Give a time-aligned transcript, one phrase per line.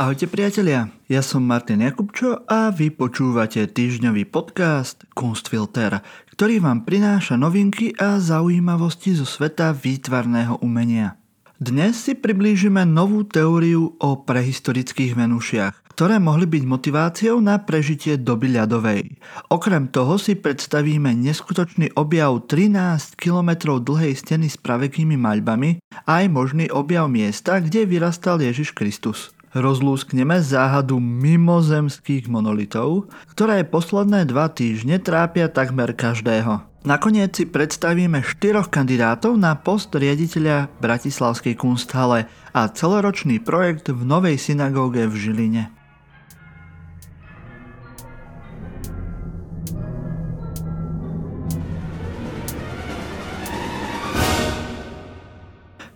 [0.00, 6.00] Ahojte priatelia, ja som Martin Jakubčo a vy počúvate týždňový podcast Kunstfilter,
[6.32, 11.20] ktorý vám prináša novinky a zaujímavosti zo sveta výtvarného umenia.
[11.60, 18.56] Dnes si priblížime novú teóriu o prehistorických Venušiach, ktoré mohli byť motiváciou na prežitie doby
[18.56, 19.20] ľadovej.
[19.52, 26.32] Okrem toho si predstavíme neskutočný objav 13 km dlhej steny s pravekými maľbami a aj
[26.32, 35.02] možný objav miesta, kde vyrastal Ježiš Kristus rozlúskneme záhadu mimozemských monolitov, ktoré posledné dva týždne
[35.02, 36.62] trápia takmer každého.
[36.80, 42.24] Nakoniec si predstavíme štyroch kandidátov na post riaditeľa Bratislavskej kunsthale
[42.56, 45.64] a celoročný projekt v novej synagóge v Žiline.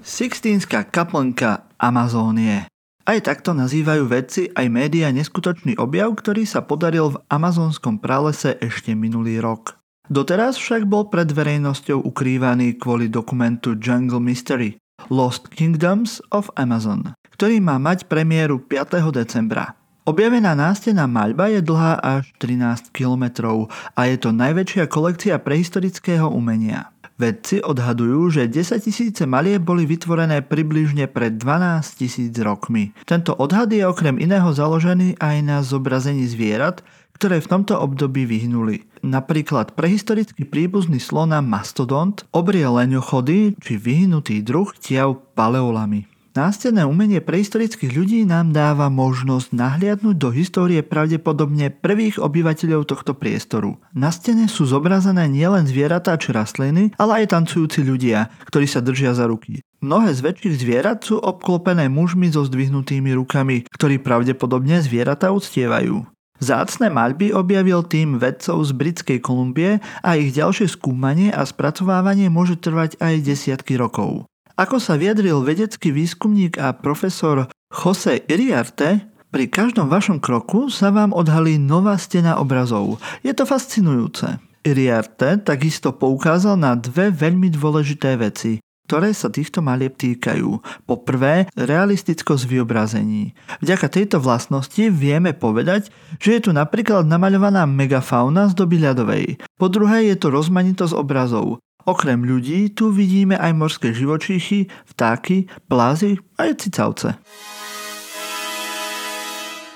[0.05, 2.74] Sixtínska kaplnka Amazónie.
[3.05, 8.97] Aj takto nazývajú vedci aj médiá neskutočný objav, ktorý sa podaril v amazonskom pralese ešte
[8.97, 9.77] minulý rok.
[10.09, 14.81] Doteraz však bol pred verejnosťou ukrývaný kvôli dokumentu Jungle Mystery
[15.13, 18.97] Lost Kingdoms of Amazon, ktorý má mať premiéru 5.
[19.13, 19.77] decembra.
[20.09, 23.53] Objavená nástená maľba je dlhá až 13 km
[23.97, 26.94] a je to najväčšia kolekcia prehistorického umenia.
[27.15, 32.91] Vedci odhadujú, že 10 tisíce malieb boli vytvorené približne pred 12 tisíc rokmi.
[33.07, 36.83] Tento odhad je okrem iného založený aj na zobrazení zvierat,
[37.15, 38.91] ktoré v tomto období vyhnuli.
[39.07, 46.14] Napríklad prehistorický príbuzný slona mastodont, obrie leňochody či vyhnutý druh tiav paleolami.
[46.35, 53.79] Nástenné umenie prehistorických ľudí nám dáva možnosť nahliadnúť do histórie pravdepodobne prvých obyvateľov tohto priestoru.
[53.95, 59.15] Na stene sú zobrazené nielen zvieratá či rastliny, ale aj tancujúci ľudia, ktorí sa držia
[59.15, 59.63] za ruky.
[59.79, 66.03] Mnohé z väčších zvierat sú obklopené mužmi so zdvihnutými rukami, ktorí pravdepodobne zvieratá uctievajú.
[66.43, 72.59] Zácne maľby objavil tým vedcov z Britskej Kolumbie a ich ďalšie skúmanie a spracovávanie môže
[72.59, 74.27] trvať aj desiatky rokov.
[74.55, 79.03] Ako sa vyjadril vedecký výskumník a profesor Jose Iriarte,
[79.35, 83.03] pri každom vašom kroku sa vám odhalí nová stena obrazov.
[83.27, 84.39] Je to fascinujúce.
[84.63, 90.63] Iriarte takisto poukázal na dve veľmi dôležité veci, ktoré sa týchto malieb týkajú.
[90.87, 93.35] Po prvé, realistickosť vyobrazení.
[93.59, 95.91] Vďaka tejto vlastnosti vieme povedať,
[96.23, 99.43] že je tu napríklad namaľovaná megafauna z doby ľadovej.
[99.59, 101.59] Po druhé je to rozmanitosť obrazov.
[101.85, 107.21] Okrem ľudí tu vidíme aj morské živočíchy, vtáky, plázy aj cicavce.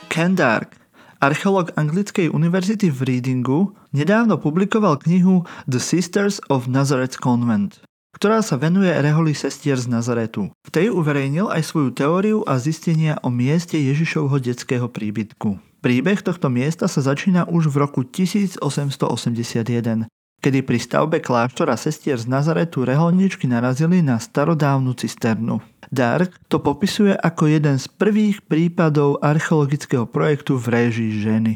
[0.08, 0.72] Ken Dark,
[1.20, 7.84] archeológ Anglickej univerzity v Readingu, nedávno publikoval knihu The Sisters of Nazareth Convent,
[8.16, 10.48] ktorá sa venuje reholi sestier z Nazaretu.
[10.64, 15.60] V tej uverejnil aj svoju teóriu a zistenia o mieste Ježišovho detského príbytku.
[15.78, 22.30] Príbeh tohto miesta sa začína už v roku 1881, kedy pri stavbe kláštora sestier z
[22.30, 25.60] Nazaretu reholničky narazili na starodávnu cisternu.
[25.88, 31.54] Dark to popisuje ako jeden z prvých prípadov archeologického projektu v réžii ženy.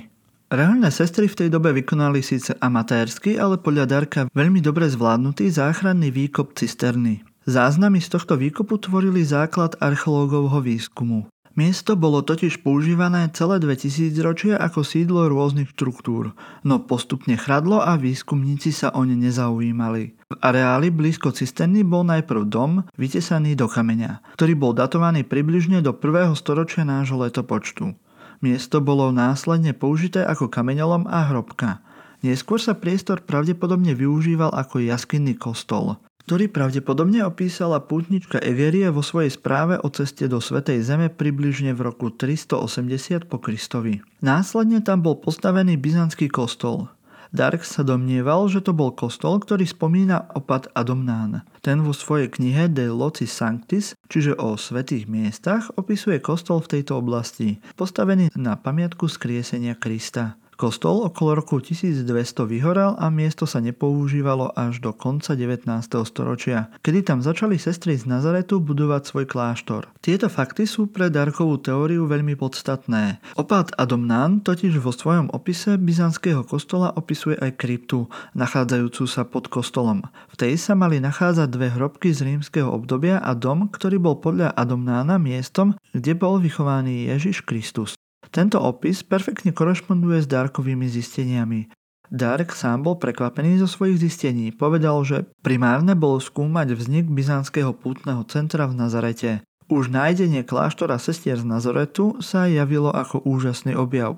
[0.53, 6.12] Reálne sestry v tej dobe vykonali síce amatérsky, ale podľa Darka veľmi dobre zvládnutý záchranný
[6.12, 7.25] výkop cisterny.
[7.49, 11.31] Záznamy z tohto výkopu tvorili základ archeológovho výskumu.
[11.53, 16.33] Miesto bolo totiž používané celé 2000 ročia ako sídlo rôznych štruktúr,
[16.65, 20.17] no postupne chradlo a výskumníci sa o ne nezaujímali.
[20.33, 25.93] V areáli blízko cisterny bol najprv dom vytesaný do kameňa, ktorý bol datovaný približne do
[25.93, 26.33] 1.
[26.41, 27.93] storočia nášho letopočtu.
[28.41, 31.85] Miesto bolo následne použité ako kameňolom a hrobka.
[32.25, 39.34] Neskôr sa priestor pravdepodobne využíval ako jaskinný kostol ktorý pravdepodobne opísala pútnička Egerie vo svojej
[39.34, 44.00] správe o ceste do Svetej Zeme približne v roku 380 po Kristovi.
[44.22, 46.91] Následne tam bol postavený byzantský kostol.
[47.32, 51.49] Dark sa domnieval, že to bol kostol, ktorý spomína opat Adomnán.
[51.65, 57.00] Ten vo svojej knihe De Loci Sanctis, čiže o svetých miestach, opisuje kostol v tejto
[57.00, 60.37] oblasti, postavený na pamiatku skriesenia Krista.
[60.62, 62.06] Kostol okolo roku 1200
[62.47, 65.67] vyhoral a miesto sa nepoužívalo až do konca 19.
[66.06, 69.91] storočia, kedy tam začali sestry z Nazaretu budovať svoj kláštor.
[69.99, 73.19] Tieto fakty sú pre Darkovú teóriu veľmi podstatné.
[73.35, 78.06] Opát Adomnán totiž vo svojom opise byzantského kostola opisuje aj kryptu,
[78.38, 80.06] nachádzajúcu sa pod kostolom.
[80.31, 84.55] V tej sa mali nachádzať dve hrobky z rímskeho obdobia a dom, ktorý bol podľa
[84.55, 87.99] Adomnána miestom, kde bol vychovaný Ježiš Kristus.
[88.32, 91.69] Tento opis perfektne korešponduje s Darkovými zisteniami.
[92.08, 94.56] Dark sám bol prekvapený zo svojich zistení.
[94.56, 99.44] Povedal, že primárne bolo skúmať vznik byzantského pútneho centra v Nazarete.
[99.69, 104.17] Už nájdenie kláštora sestier z Nazoretu sa javilo ako úžasný objav.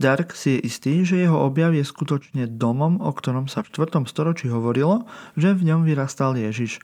[0.00, 4.08] Dark si je istý, že jeho objav je skutočne domom, o ktorom sa v 4.
[4.08, 5.04] storočí hovorilo,
[5.36, 6.80] že v ňom vyrastal Ježiš.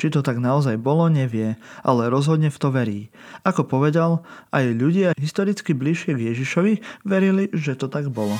[0.00, 3.00] Či to tak naozaj bolo, nevie, ale rozhodne v to verí.
[3.44, 8.32] Ako povedal, aj ľudia historicky bližšie k Ježišovi verili, že to tak bolo.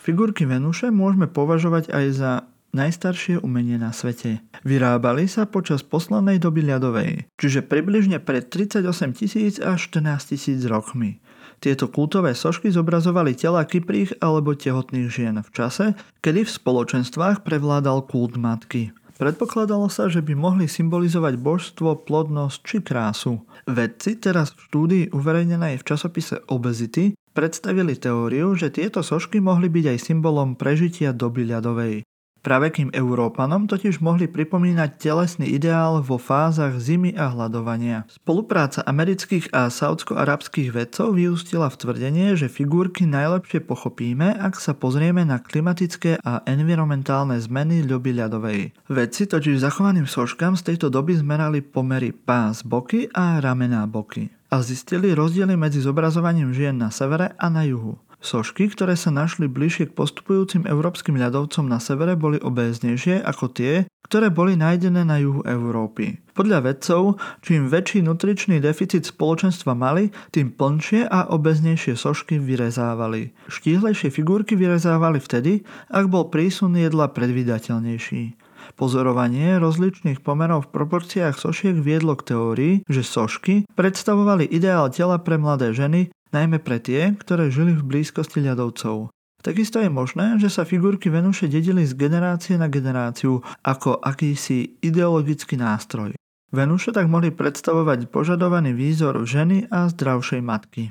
[0.00, 2.32] Figurky Venuše môžeme považovať aj za
[2.74, 4.42] najstaršie umenie na svete.
[4.66, 11.23] Vyrábali sa počas poslednej doby ľadovej, čiže približne pred 38 tisíc až 14 tisíc rokmi.
[11.64, 18.04] Tieto kultové sošky zobrazovali tela kyprých alebo tehotných žien v čase, kedy v spoločenstvách prevládal
[18.04, 18.92] kult matky.
[19.16, 23.40] Predpokladalo sa, že by mohli symbolizovať božstvo, plodnosť či krásu.
[23.64, 29.96] Vedci teraz v štúdii uverejnenej v časopise Obesity predstavili teóriu, že tieto sošky mohli byť
[29.96, 32.04] aj symbolom prežitia doby ľadovej.
[32.44, 38.04] Pravekým Európanom totiž mohli pripomínať telesný ideál vo fázach zimy a hľadovania.
[38.12, 45.24] Spolupráca amerických a saudsko-arabských vedcov vyústila v tvrdenie, že figurky najlepšie pochopíme, ak sa pozrieme
[45.24, 48.76] na klimatické a environmentálne zmeny ľuby ľadovej.
[48.92, 54.62] Vedci totiž zachovaným soškám z tejto doby zmerali pomery pás boky a ramená boky a
[54.62, 57.98] zistili rozdiely medzi zobrazovaním žien na severe a na juhu.
[58.24, 63.84] Sošky, ktoré sa našli bližšie k postupujúcim európskym ľadovcom na severe, boli obéznejšie ako tie,
[64.08, 66.24] ktoré boli nájdené na juhu Európy.
[66.32, 73.36] Podľa vedcov, čím väčší nutričný deficit spoločenstva mali, tým plnšie a obeznejšie sošky vyrezávali.
[73.52, 75.60] Štíhlejšie figurky vyrezávali vtedy,
[75.92, 78.40] ak bol prísun jedla predvydateľnejší.
[78.80, 85.36] Pozorovanie rozličných pomerov v proporciách sošiek viedlo k teórii, že sošky predstavovali ideál tela pre
[85.36, 89.14] mladé ženy najmä pre tie, ktoré žili v blízkosti ľadovcov.
[89.44, 95.54] Takisto je možné, že sa figurky Venuše dedili z generácie na generáciu ako akýsi ideologický
[95.60, 96.16] nástroj.
[96.50, 100.90] Venuše tak mohli predstavovať požadovaný výzor ženy a zdravšej matky.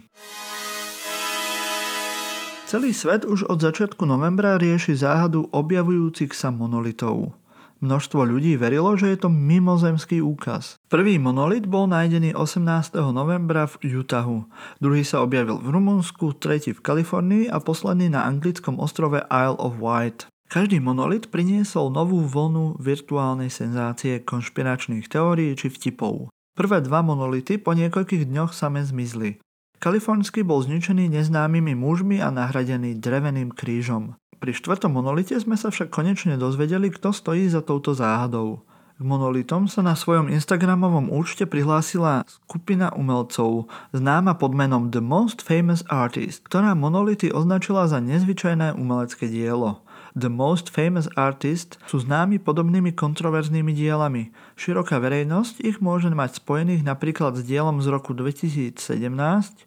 [2.69, 7.37] Celý svet už od začiatku novembra rieši záhadu objavujúcich sa monolitov.
[7.83, 10.79] Množstvo ľudí verilo, že je to mimozemský úkaz.
[10.87, 12.95] Prvý monolit bol nájdený 18.
[13.11, 14.47] novembra v Utahu.
[14.79, 19.83] Druhý sa objavil v Rumunsku, tretí v Kalifornii a posledný na anglickom ostrove Isle of
[19.83, 20.31] Wight.
[20.47, 26.31] Každý monolit priniesol novú vlnu virtuálnej senzácie, konšpiračných teórií či vtipov.
[26.55, 29.43] Prvé dva monolity po niekoľkých dňoch same zmizli.
[29.83, 34.15] Kalifornský bol zničený neznámymi mužmi a nahradený dreveným krížom.
[34.43, 38.59] Pri štvrtom monolite sme sa však konečne dozvedeli, kto stojí za touto záhadou.
[38.99, 45.39] K monolitom sa na svojom Instagramovom účte prihlásila skupina umelcov, známa pod menom The Most
[45.39, 49.82] Famous Artist, ktorá monolity označila za nezvyčajné umelecké dielo.
[50.13, 54.29] The Most Famous Artist sú známi podobnými kontroverznými dielami.
[54.53, 58.77] Široká verejnosť ich môže mať spojených napríklad s dielom z roku 2017,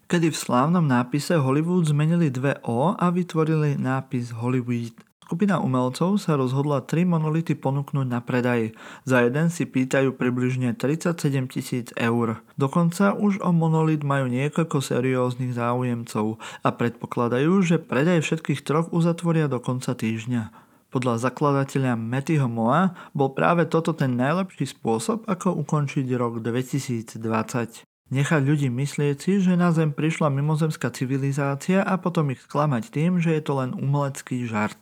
[0.07, 5.06] kedy v slávnom nápise Hollywood zmenili dve O a vytvorili nápis Hollywood.
[5.27, 8.79] Skupina umelcov sa rozhodla tri monolity ponúknuť na predaj.
[9.03, 12.47] Za jeden si pýtajú približne 37 tisíc eur.
[12.55, 19.51] Dokonca už o monolit majú niekoľko serióznych záujemcov a predpokladajú, že predaj všetkých troch uzatvoria
[19.51, 20.55] do konca týždňa.
[20.95, 27.96] Podľa zakladateľa Mattyho Moa bol práve toto ten najlepší spôsob, ako ukončiť rok 2020.
[28.07, 33.19] Nechať ľudí myslieť si, že na Zem prišla mimozemská civilizácia a potom ich sklamať tým,
[33.19, 34.79] že je to len umelecký žart.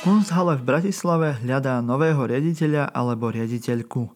[0.00, 4.10] Kunsthalle v Bratislave hľadá nového riaditeľa alebo riaditeľku.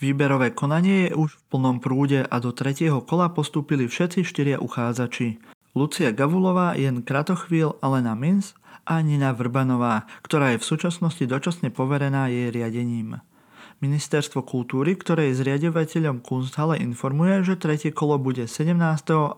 [0.00, 5.38] Výberové konanie je už v plnom prúde a do tretieho kola postúpili všetci štyria uchádzači.
[5.76, 8.56] Lucia Gavulová, Jen Kratochvíl, Alena Mins
[8.88, 13.20] a Nina Vrbanová, ktorá je v súčasnosti dočasne poverená jej riadením.
[13.78, 18.74] Ministerstvo kultúry, ktoré je zriadovateľom Kunsthalle, informuje, že tretie kolo bude 17.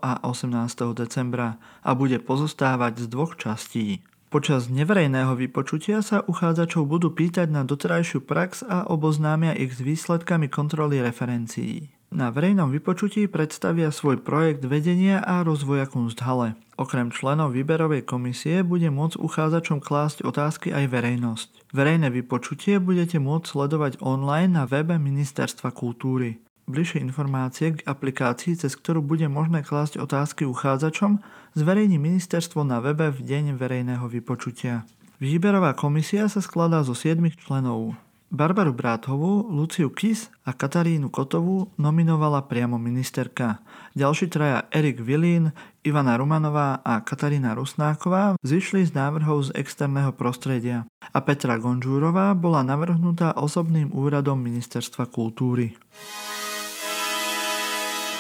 [0.01, 0.97] a 18.
[0.97, 4.01] decembra a bude pozostávať z dvoch častí.
[4.33, 10.49] Počas neverejného vypočutia sa uchádzačov budú pýtať na doterajšiu prax a oboznámia ich s výsledkami
[10.49, 12.00] kontroly referencií.
[12.11, 16.59] Na verejnom vypočutí predstavia svoj projekt vedenia a rozvoja Kunsthalle.
[16.75, 21.49] Okrem členov výberovej komisie bude môcť uchádzačom klásť otázky aj verejnosť.
[21.71, 26.43] Verejné vypočutie budete môcť sledovať online na webe Ministerstva kultúry.
[26.67, 31.23] Bližšie informácie k aplikácii, cez ktorú bude možné klásť otázky uchádzačom,
[31.55, 34.83] zverejní ministerstvo na webe v deň verejného vypočutia.
[35.23, 37.95] Výberová komisia sa skladá zo 7 členov.
[38.31, 43.59] Barbaru Bráthovú, Luciu Kis a Katarínu Kotovú nominovala priamo ministerka.
[43.99, 45.51] Ďalší traja Erik Vilín,
[45.83, 52.63] Ivana Rumanová a Katarína Rusnáková zišli z návrhov z externého prostredia a Petra Gonžúrová bola
[52.63, 55.75] navrhnutá osobným úradom Ministerstva kultúry.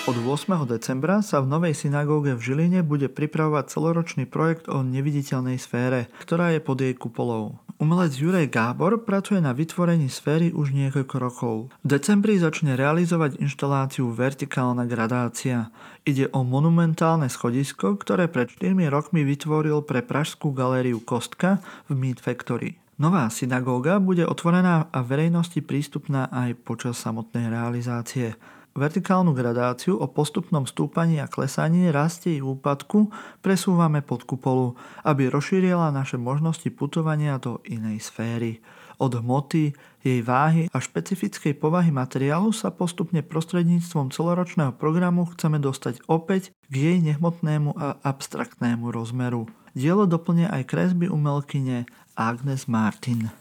[0.08, 0.64] Od 8.
[0.64, 6.56] decembra sa v novej synagóge v Žiline bude pripravovať celoročný projekt o neviditeľnej sfére, ktorá
[6.56, 7.60] je pod jej kupolou.
[7.76, 11.56] Umelec Juraj Gábor pracuje na vytvorení sféry už niekoľko rokov.
[11.84, 15.68] V decembri začne realizovať inštaláciu Vertikálna gradácia.
[16.08, 21.60] Ide o monumentálne schodisko, ktoré pred 4 rokmi vytvoril pre Pražskú galériu Kostka
[21.92, 22.80] v Meat Factory.
[22.96, 28.36] Nová synagóga bude otvorená a verejnosti prístupná aj počas samotnej realizácie.
[28.70, 33.10] Vertikálnu gradáciu o postupnom stúpaní a klesaní, rastie i úpadku
[33.42, 38.62] presúvame pod kupolu, aby rozšírila naše možnosti putovania do inej sféry.
[39.00, 39.74] Od hmoty,
[40.06, 46.74] jej váhy a špecifickej povahy materiálu sa postupne prostredníctvom celoročného programu chceme dostať opäť k
[46.74, 49.50] jej nehmotnému a abstraktnému rozmeru.
[49.74, 53.34] Dielo doplne aj kresby umelkyne Agnes Martin.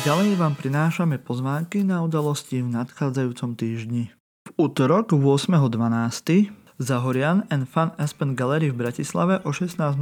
[0.00, 4.08] Ďalej vám prinášame pozvánky na udalosti v nadchádzajúcom týždni.
[4.48, 6.48] V útorok 8.12.
[6.80, 10.00] Zahorian and Fun Aspen Gallery v Bratislave o 16.00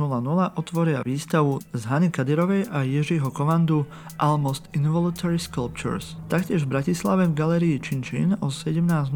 [0.54, 3.82] otvoria výstavu z Hany Kadirovej a Ježiho Kovandu
[4.16, 6.14] Almost Involuntary Sculptures.
[6.30, 9.10] Taktiež v Bratislave v galerii Činčin o 17.00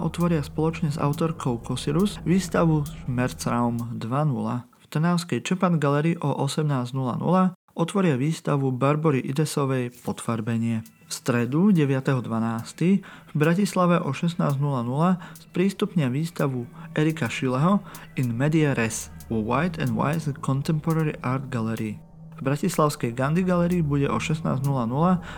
[0.00, 4.32] otvoria spoločne s autorkou Kosirus výstavu Schmerzraum 2.0.
[4.64, 6.96] V Trnavskej Čepan Gallery o 18.00
[7.74, 10.86] otvoria výstavu Barbory Idesovej Podfarbenie.
[11.04, 13.02] V stredu 9.12.
[13.02, 14.56] v Bratislave o 16.00
[15.50, 17.82] sprístupnia výstavu Erika Šileho
[18.16, 21.98] In Media Res vo White and Wise Contemporary Art Gallery.
[22.34, 24.64] V bratislavskej Gandhi Gallery bude o 16.00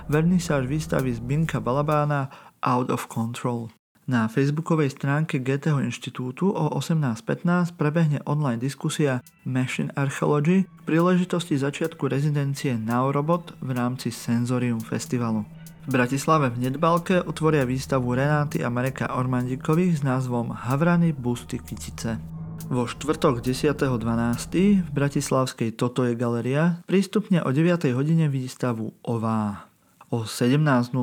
[0.08, 2.30] vernisáž výstavy z Binka Balabána
[2.62, 3.68] Out of Control.
[4.06, 12.06] Na facebookovej stránke GTH inštitútu o 18.15 prebehne online diskusia Machine Archaeology k príležitosti začiatku
[12.06, 15.42] rezidencie Naurobot v rámci Senzorium festivalu.
[15.86, 22.22] V Bratislave v Nedbalke otvoria výstavu Renáty a Mareka Ormandikových s názvom Havrany busty kytice.
[22.70, 24.86] Vo štvrtok 10.12.
[24.86, 27.90] v Bratislavskej Toto je galeria prístupne o 9.
[27.90, 29.66] hodine výstavu Ová.
[30.06, 30.94] O 17.00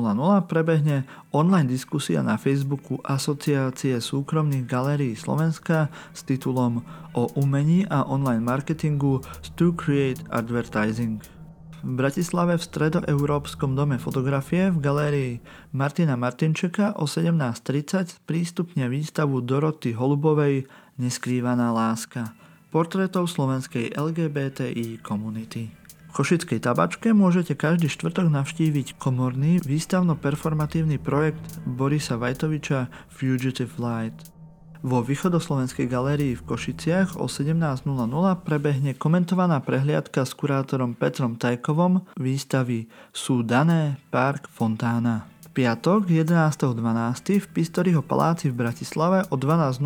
[0.48, 6.80] prebehne online diskusia na Facebooku Asociácie súkromných galérií Slovenska s titulom
[7.12, 9.20] o umení a online marketingu
[9.60, 11.20] To Create Advertising.
[11.84, 15.32] V Bratislave v Stredoeurópskom dome fotografie v galérii
[15.76, 20.64] Martina Martinčeka o 17.30 prístupne výstavu Doroty Holubovej
[20.96, 22.32] Neskrývaná láska
[22.72, 25.83] portrétov slovenskej LGBTI komunity.
[26.14, 34.14] Košickej tabačke môžete každý štvrtok navštíviť komorný výstavno-performatívny projekt Borisa Vajtoviča Fugitive Light.
[34.86, 37.82] Vo východoslovenskej galérii v Košiciach o 17.00
[38.46, 46.74] prebehne komentovaná prehliadka s kurátorom Petrom Tajkovom výstavy Sú dané Park Fontána piatok 11.12.
[47.38, 49.78] v Pistoriho paláci v Bratislave o 12.00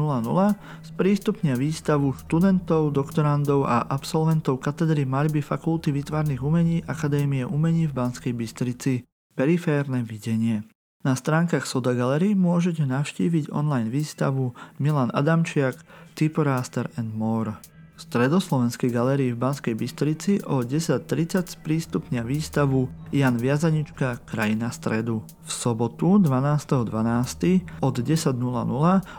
[0.81, 8.33] sprístupnia výstavu študentov, doktorandov a absolventov katedry malby Fakulty výtvarných umení Akadémie umení v Banskej
[8.33, 9.05] Bystrici.
[9.37, 10.65] Periférne videnie.
[11.05, 15.77] Na stránkach Soda Gallery môžete navštíviť online výstavu Milan Adamčiak,
[16.17, 24.71] Typoraster and More stredoslovenskej galérii v Banskej Bystrici o 10.30 sprístupnia výstavu Jan Viazanička Krajina
[24.71, 25.27] stredu.
[25.43, 27.83] V sobotu 12.12.
[27.83, 28.39] od 10.00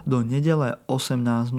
[0.08, 1.52] do nedele 18.00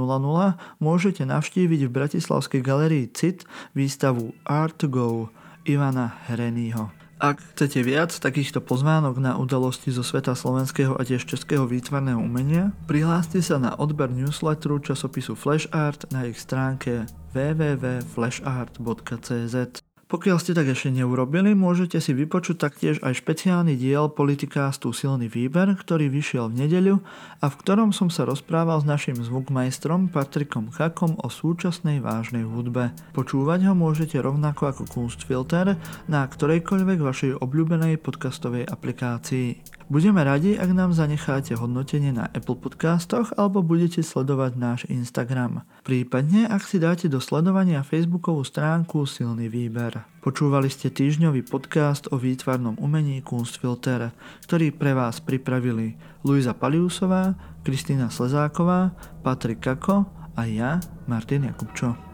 [0.81, 3.45] môžete navštíviť v Bratislavskej galérii CIT
[3.77, 5.29] výstavu Art Go
[5.69, 7.00] Ivana Herenyho.
[7.21, 12.73] Ak chcete viac takýchto pozvánok na udalosti zo sveta slovenského a tiež českého výtvarného umenia,
[12.89, 17.05] prihláste sa na odber newsletteru časopisu Flash Art na ich stránke
[17.37, 19.85] www.flashart.cz.
[20.11, 25.71] Pokiaľ ste tak ešte neurobili, môžete si vypočuť taktiež aj špeciálny diel Politikástu Silný výber,
[25.79, 26.99] ktorý vyšiel v nedeľu
[27.39, 32.91] a v ktorom som sa rozprával s našim zvukmajstrom Patrikom Chakom o súčasnej vážnej hudbe.
[33.15, 35.79] Počúvať ho môžete rovnako ako Kunstfilter
[36.11, 39.63] na ktorejkoľvek vašej obľúbenej podcastovej aplikácii.
[39.91, 45.67] Budeme radi, ak nám zanecháte hodnotenie na Apple Podcastoch alebo budete sledovať náš Instagram.
[45.83, 50.00] Prípadne, ak si dáte do sledovania Facebookovú stránku Silný výber.
[50.21, 54.13] Počúvali ste týždňový podcast o výtvarnom umení Kunstfilter,
[54.45, 58.93] ktorý pre vás pripravili Luisa Paliusová, Kristýna Slezáková,
[59.25, 60.05] Patrik Kako
[60.37, 60.77] a ja,
[61.09, 62.10] Martin Jakubčo.